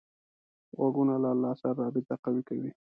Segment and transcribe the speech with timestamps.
[0.77, 2.71] غوږونه له الله سره رابطه قوي کوي